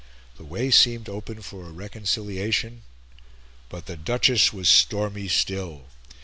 [0.37, 2.81] The way seemed open for a reconciliation,
[3.69, 5.89] but the Duchess was stormy still.